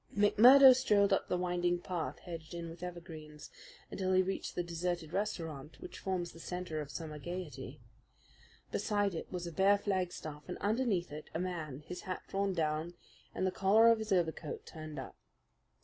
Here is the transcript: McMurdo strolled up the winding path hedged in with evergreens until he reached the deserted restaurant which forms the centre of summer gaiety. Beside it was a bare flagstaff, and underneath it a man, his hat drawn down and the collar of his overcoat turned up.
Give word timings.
McMurdo 0.17 0.75
strolled 0.75 1.13
up 1.13 1.27
the 1.27 1.37
winding 1.37 1.77
path 1.79 2.17
hedged 2.25 2.55
in 2.55 2.71
with 2.71 2.81
evergreens 2.81 3.51
until 3.91 4.13
he 4.13 4.23
reached 4.23 4.55
the 4.55 4.63
deserted 4.63 5.13
restaurant 5.13 5.79
which 5.79 5.99
forms 5.99 6.31
the 6.31 6.39
centre 6.39 6.81
of 6.81 6.89
summer 6.89 7.19
gaiety. 7.19 7.79
Beside 8.71 9.13
it 9.13 9.31
was 9.31 9.45
a 9.45 9.51
bare 9.51 9.77
flagstaff, 9.77 10.41
and 10.49 10.57
underneath 10.57 11.11
it 11.11 11.29
a 11.35 11.39
man, 11.39 11.83
his 11.85 12.01
hat 12.01 12.23
drawn 12.27 12.51
down 12.51 12.95
and 13.35 13.45
the 13.45 13.51
collar 13.51 13.91
of 13.91 13.99
his 13.99 14.11
overcoat 14.11 14.65
turned 14.65 14.97
up. 14.97 15.15